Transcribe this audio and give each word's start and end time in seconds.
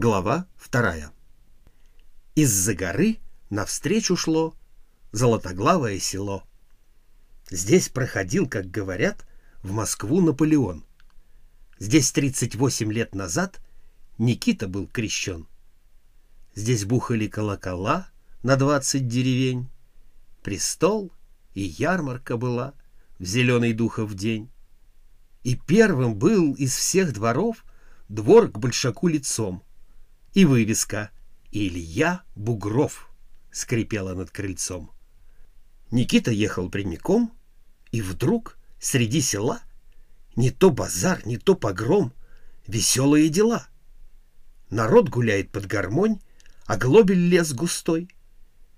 Глава 0.00 0.46
вторая. 0.56 1.10
Из-за 2.36 2.76
горы 2.76 3.18
навстречу 3.50 4.16
шло 4.16 4.54
золотоглавое 5.10 5.98
село. 5.98 6.44
Здесь 7.50 7.88
проходил, 7.88 8.48
как 8.48 8.70
говорят, 8.70 9.26
в 9.64 9.72
Москву 9.72 10.20
Наполеон. 10.20 10.84
Здесь 11.80 12.12
38 12.12 12.92
лет 12.92 13.16
назад 13.16 13.60
Никита 14.18 14.68
был 14.68 14.86
крещен. 14.86 15.48
Здесь 16.54 16.84
бухали 16.84 17.26
колокола 17.26 18.06
на 18.44 18.54
20 18.54 19.08
деревень. 19.08 19.68
Престол 20.44 21.12
и 21.54 21.62
ярмарка 21.62 22.36
была 22.36 22.74
в 23.18 23.24
зеленый 23.24 23.72
духов 23.72 24.14
день. 24.14 24.48
И 25.42 25.56
первым 25.56 26.14
был 26.14 26.54
из 26.54 26.76
всех 26.76 27.12
дворов 27.12 27.64
двор 28.08 28.48
к 28.48 28.58
большаку 28.58 29.08
лицом— 29.08 29.64
и 30.38 30.44
вывеска 30.44 31.10
«Илья 31.50 32.22
Бугров» 32.36 33.10
скрипела 33.50 34.14
над 34.14 34.30
крыльцом. 34.30 34.92
Никита 35.90 36.30
ехал 36.30 36.70
прямиком, 36.70 37.36
и 37.90 38.00
вдруг 38.00 38.56
среди 38.78 39.20
села 39.20 39.60
не 40.36 40.52
то 40.52 40.70
базар, 40.70 41.26
не 41.26 41.38
то 41.38 41.56
погром, 41.56 42.12
веселые 42.68 43.30
дела. 43.30 43.66
Народ 44.70 45.08
гуляет 45.08 45.50
под 45.50 45.66
гармонь, 45.66 46.20
а 46.66 46.76
глобель 46.76 47.28
лес 47.28 47.52
густой. 47.52 48.08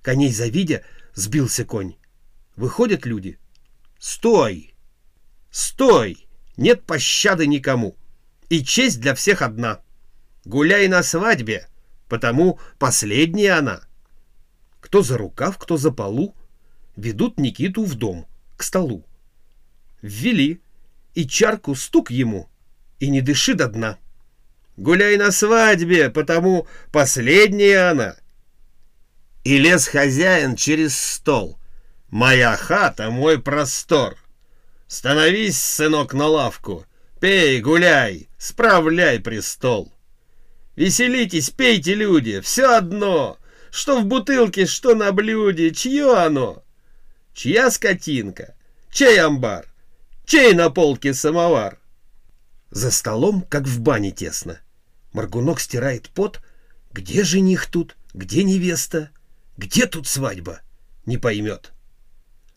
Коней 0.01 0.33
завидя, 0.33 0.83
сбился 1.13 1.67
конь. 1.67 1.97
Выходят 2.57 3.05
люди. 3.05 3.39
«Стой! 3.99 4.75
Стой! 5.51 6.27
Нет 6.57 6.85
пощады 6.87 7.47
никому! 7.47 7.99
И 8.49 8.65
честь 8.65 8.99
для 8.99 9.15
всех 9.15 9.43
одна!» 9.43 9.83
Гуляй 10.45 10.89
на 10.89 11.03
свадьбе, 11.03 11.69
потому 12.09 12.59
последняя 12.79 13.59
она. 13.59 13.83
Кто 14.81 15.03
за 15.03 15.19
рукав, 15.19 15.59
кто 15.59 15.77
за 15.77 15.91
полу, 15.91 16.35
ведут 16.97 17.39
Никиту 17.39 17.85
в 17.85 17.95
дом, 17.95 18.27
к 18.57 18.63
столу. 18.63 19.05
Ввели, 20.03 20.61
и 21.15 21.27
чарку 21.27 21.75
стук 21.75 22.11
ему, 22.11 22.49
и 22.99 23.11
не 23.11 23.21
дыши 23.21 23.55
до 23.55 23.69
дна. 23.69 23.99
Гуляй 24.77 25.19
на 25.19 25.31
свадьбе, 25.31 26.09
потому 26.09 26.67
последняя 26.91 27.91
она. 27.91 28.17
И 29.45 29.59
лез 29.59 29.87
хозяин 29.87 30.57
через 30.57 30.99
стол. 30.99 31.59
Моя 32.09 32.57
хата, 32.57 33.11
мой 33.11 33.41
простор. 33.41 34.17
Становись, 34.87 35.63
сынок, 35.63 36.15
на 36.15 36.27
лавку, 36.27 36.85
пей, 37.21 37.61
гуляй, 37.61 38.29
справляй 38.39 39.21
престол. 39.21 39.93
Веселитесь, 40.81 41.51
пейте, 41.51 41.95
люди, 41.95 42.41
все 42.41 42.79
одно, 42.79 43.37
что 43.71 44.01
в 44.01 44.07
бутылке, 44.07 44.65
что 44.65 44.95
на 44.95 45.13
блюде, 45.13 45.75
чье 45.75 46.17
оно? 46.17 46.65
Чья 47.35 47.71
скотинка? 47.71 48.55
Чей 48.91 49.21
амбар? 49.21 49.67
Чей 50.25 50.55
на 50.55 50.71
полке 50.71 51.13
самовар? 51.13 51.79
За 52.71 52.91
столом, 52.91 53.43
как 53.43 53.65
в 53.65 53.81
бане 53.81 54.11
тесно. 54.11 54.59
Маргунок 55.13 55.61
стирает 55.61 56.09
пот. 56.09 56.41
Где 56.93 57.25
жених 57.25 57.67
тут? 57.67 57.99
Где 58.15 58.43
невеста? 58.43 59.11
Где 59.59 59.85
тут 59.85 60.07
свадьба? 60.07 60.63
Не 61.05 61.19
поймет. 61.19 61.73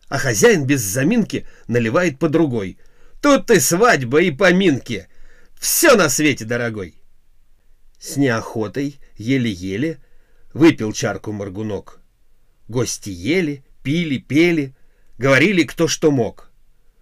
А 0.07 0.17
хозяин 0.17 0.65
без 0.65 0.79
заминки 0.79 1.45
наливает 1.67 2.19
по 2.19 2.29
другой. 2.29 2.77
Тут 3.21 3.51
и 3.51 3.59
свадьба, 3.59 4.21
и 4.21 4.31
поминки. 4.31 5.09
Все 5.59 5.97
на 5.97 6.07
свете, 6.07 6.45
дорогой 6.45 7.02
с 8.03 8.17
неохотой, 8.17 8.99
еле-еле, 9.15 9.97
выпил 10.53 10.91
чарку 10.91 11.31
Маргунок. 11.31 12.01
Гости 12.67 13.09
ели, 13.09 13.63
пили, 13.81 14.17
пели, 14.17 14.75
говорили 15.17 15.63
кто 15.63 15.87
что 15.87 16.11
мог. 16.11 16.51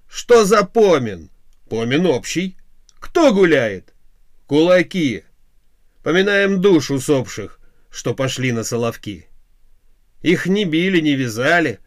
Что 0.08 0.46
за 0.46 0.64
помин? 0.64 1.32
Помин 1.70 2.06
общий. 2.06 2.56
Кто 3.00 3.34
гуляет? 3.34 3.96
Кулаки. 4.46 5.24
Поминаем 6.04 6.62
душ 6.62 6.92
усопших, 6.92 7.60
что 7.90 8.14
пошли 8.14 8.52
на 8.52 8.64
соловки. 8.64 9.26
Их 10.22 10.46
не 10.46 10.66
били, 10.66 11.00
не 11.00 11.16
вязали, 11.16 11.80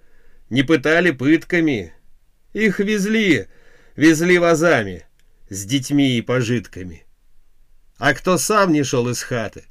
не 0.51 0.65
пытали 0.65 1.13
пытками. 1.13 1.95
Их 2.53 2.81
везли, 2.81 3.47
везли 3.95 4.39
вазами 4.39 5.07
с 5.49 5.65
детьми 5.65 6.19
и 6.19 6.23
пожитками. 6.23 7.04
А 7.99 8.13
кто 8.15 8.39
сам 8.39 8.73
не 8.73 8.83
шел 8.83 9.09
из 9.09 9.23
хаты? 9.23 9.65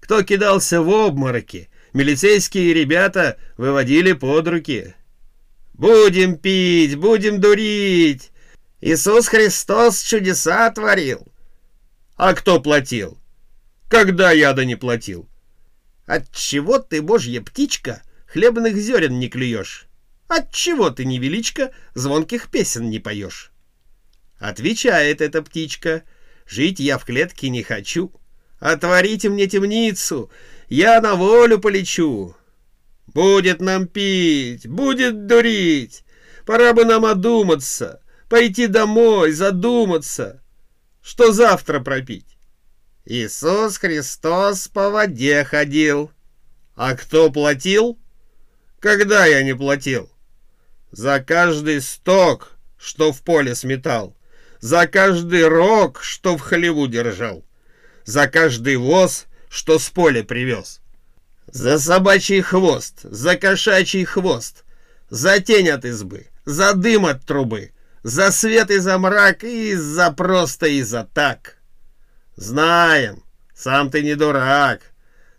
Кто 0.00 0.22
кидался 0.22 0.82
в 0.82 0.90
обмороки? 0.90 1.68
Милицейские 1.92 2.74
ребята 2.74 3.38
выводили 3.56 4.12
под 4.12 4.48
руки. 4.48 4.94
«Будем 5.74 6.36
пить, 6.36 6.96
будем 6.96 7.40
дурить! 7.40 8.32
Иисус 8.80 9.28
Христос 9.28 10.02
чудеса 10.02 10.70
творил!» 10.70 11.26
«А 12.16 12.34
кто 12.34 12.60
платил?» 12.60 13.16
«Когда 13.88 14.32
яда 14.32 14.64
не 14.64 14.74
платил?» 14.74 15.28
«Отчего 16.04 16.78
ты, 16.80 17.00
божья 17.00 17.40
птичка, 17.42 18.02
хлебных 18.26 18.76
зерен 18.76 19.18
не 19.20 19.28
клюешь? 19.28 19.86
Отчего 20.26 20.90
ты, 20.90 21.04
невеличка, 21.04 21.70
звонких 21.94 22.50
песен 22.50 22.90
не 22.90 22.98
поешь?» 22.98 23.52
Отвечает 24.38 25.20
эта 25.20 25.42
птичка— 25.42 26.02
Жить 26.48 26.80
я 26.80 26.96
в 26.96 27.04
клетке 27.04 27.50
не 27.50 27.62
хочу. 27.62 28.10
Отворите 28.58 29.28
мне 29.28 29.46
темницу, 29.46 30.30
я 30.68 31.00
на 31.00 31.14
волю 31.14 31.60
полечу. 31.60 32.34
Будет 33.06 33.60
нам 33.60 33.86
пить, 33.86 34.66
будет 34.66 35.26
дурить. 35.26 36.04
Пора 36.46 36.72
бы 36.72 36.86
нам 36.86 37.04
одуматься, 37.04 38.00
пойти 38.30 38.66
домой, 38.66 39.32
задуматься. 39.32 40.42
Что 41.02 41.32
завтра 41.32 41.80
пропить? 41.80 42.38
Иисус 43.04 43.76
Христос 43.76 44.68
по 44.68 44.90
воде 44.90 45.44
ходил. 45.44 46.10
А 46.74 46.94
кто 46.94 47.30
платил? 47.30 47.98
Когда 48.80 49.26
я 49.26 49.42
не 49.42 49.54
платил? 49.54 50.10
За 50.90 51.20
каждый 51.20 51.82
сток, 51.82 52.56
что 52.78 53.12
в 53.12 53.22
поле 53.22 53.54
сметал 53.54 54.17
за 54.60 54.86
каждый 54.86 55.46
рог, 55.46 56.02
что 56.02 56.36
в 56.36 56.40
хлеву 56.40 56.86
держал, 56.86 57.44
за 58.04 58.28
каждый 58.28 58.76
воз, 58.76 59.26
что 59.48 59.78
с 59.78 59.88
поля 59.90 60.24
привез, 60.24 60.80
за 61.46 61.78
собачий 61.78 62.42
хвост, 62.42 63.00
за 63.02 63.36
кошачий 63.36 64.04
хвост, 64.04 64.64
за 65.10 65.40
тень 65.40 65.70
от 65.70 65.84
избы, 65.84 66.26
за 66.44 66.74
дым 66.74 67.06
от 67.06 67.24
трубы, 67.24 67.72
за 68.02 68.30
свет 68.30 68.70
и 68.70 68.78
за 68.78 68.98
мрак, 68.98 69.44
и 69.44 69.74
за 69.74 70.10
просто 70.10 70.66
и 70.66 70.82
за 70.82 71.04
так. 71.04 71.58
Знаем, 72.36 73.22
сам 73.54 73.90
ты 73.90 74.02
не 74.02 74.14
дурак, 74.14 74.80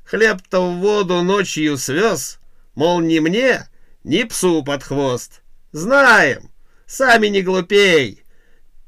хлеб-то 0.03 0.71
в 0.71 0.77
воду 0.77 1.21
ночью 1.21 1.77
свез, 1.77 2.39
мол, 2.75 2.99
ни 2.99 3.19
мне, 3.19 3.67
ни 4.03 4.23
псу 4.23 4.63
под 4.63 4.83
хвост. 4.83 5.41
Знаем, 5.71 6.49
сами 6.85 7.27
не 7.27 7.41
глупей, 7.41 8.23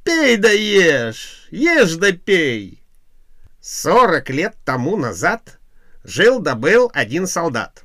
Пей 0.04 0.38
да 0.38 0.52
ешь, 0.52 1.48
ешь 1.52 1.96
да 1.96 2.12
пей. 2.12 2.84
Сорок 3.60 4.30
лет 4.30 4.56
тому 4.66 4.98
назад 4.98 5.60
жил 6.04 6.40
да 6.40 6.56
был 6.56 6.90
один 6.94 7.28
солдат. 7.28 7.84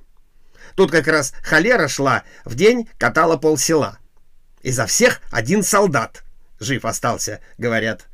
Тут 0.74 0.90
как 0.90 1.06
раз 1.06 1.32
холера 1.42 1.88
шла, 1.88 2.24
в 2.44 2.54
день 2.54 2.88
катала 2.98 3.36
полсела. 3.36 3.98
Изо 4.62 4.86
всех 4.86 5.20
один 5.30 5.62
солдат 5.62 6.24
жив 6.58 6.84
остался, 6.84 7.40
говорят. 7.58 8.06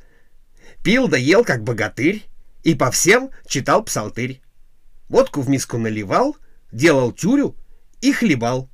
Пил 0.83 1.07
да 1.07 1.17
ел, 1.17 1.45
как 1.45 1.63
богатырь, 1.63 2.25
и 2.63 2.75
по 2.75 2.91
всем 2.91 3.31
читал 3.47 3.83
псалтырь. 3.83 4.41
Водку 5.07 5.41
в 5.41 5.49
миску 5.49 5.77
наливал, 5.77 6.37
делал 6.71 7.11
тюрю 7.11 7.55
и 8.01 8.11
хлебал. 8.11 8.69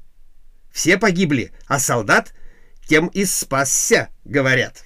Все 0.72 0.98
погибли, 0.98 1.52
а 1.68 1.80
солдат 1.80 2.34
тем 2.88 3.08
и 3.08 3.26
спасся, 3.26 4.10
говорят. 4.24 4.84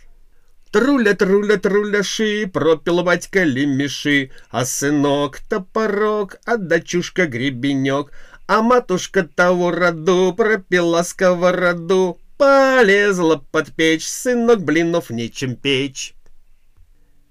Труля, 0.74 1.14
труля, 1.14 1.58
труляши, 1.58 2.48
пропила 2.48 3.04
батька 3.04 3.44
лемеши, 3.44 4.32
А 4.50 4.66
сынок 4.66 5.40
топорок, 5.48 6.38
а 6.46 6.58
дочушка 6.58 7.28
гребенек, 7.28 8.12
А 8.48 8.64
матушка 8.64 9.22
того 9.22 9.70
роду 9.70 10.34
пропила 10.34 11.04
сковороду, 11.04 12.18
Полезла 12.38 13.36
под 13.52 13.72
печь, 13.76 14.08
сынок 14.08 14.64
блинов 14.64 15.12
нечем 15.12 15.56
печь. 15.56 16.16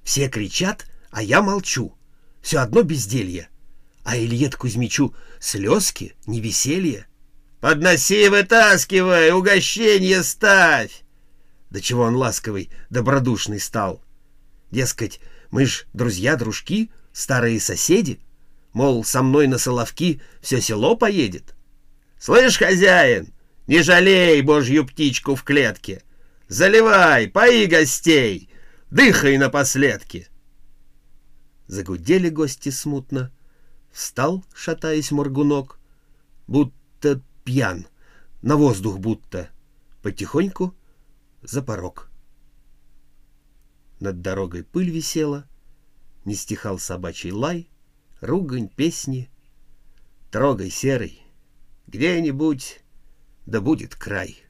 Все 0.04 0.28
кричат, 0.28 0.86
а 1.10 1.20
я 1.20 1.42
молчу, 1.42 1.96
все 2.42 2.58
одно 2.58 2.82
безделье. 2.82 3.48
А 4.04 4.16
Ильет 4.16 4.54
Кузьмичу 4.54 5.16
слезки, 5.40 6.14
не 6.26 6.40
веселье. 6.40 7.06
«Подноси, 7.60 8.28
вытаскивай, 8.28 9.32
угощение 9.32 10.22
ставь!» 10.22 11.02
До 11.72 11.80
чего 11.80 12.02
он 12.02 12.16
ласковый, 12.16 12.68
добродушный 12.90 13.58
стал. 13.58 14.02
Дескать, 14.70 15.20
мы 15.50 15.64
ж 15.64 15.86
друзья-дружки, 15.94 16.90
старые 17.14 17.58
соседи, 17.60 18.20
Мол, 18.74 19.04
со 19.04 19.22
мной 19.22 19.46
на 19.46 19.56
Соловки 19.56 20.20
все 20.42 20.60
село 20.60 20.96
поедет. 20.96 21.54
Слышь, 22.18 22.58
хозяин, 22.58 23.32
не 23.66 23.82
жалей 23.82 24.42
божью 24.42 24.86
птичку 24.86 25.34
в 25.34 25.44
клетке. 25.44 26.02
Заливай, 26.46 27.28
пои 27.28 27.64
гостей, 27.64 28.50
дыхай 28.90 29.38
напоследки. 29.38 30.28
Загудели 31.68 32.28
гости 32.28 32.68
смутно. 32.68 33.32
Встал, 33.90 34.44
шатаясь 34.54 35.10
моргунок, 35.10 35.78
будто 36.46 37.22
пьян, 37.44 37.86
на 38.42 38.56
воздух 38.56 38.98
будто, 38.98 39.48
потихоньку 40.02 40.74
за 41.42 41.62
порог. 41.62 42.10
Над 44.00 44.20
дорогой 44.20 44.64
пыль 44.64 44.90
висела, 44.90 45.46
не 46.24 46.34
стихал 46.34 46.78
собачий 46.78 47.32
лай, 47.32 47.68
ругань, 48.20 48.68
песни. 48.68 49.30
Трогай, 50.30 50.70
серый, 50.70 51.20
где-нибудь, 51.86 52.80
да 53.46 53.60
будет 53.60 53.94
край. 53.94 54.41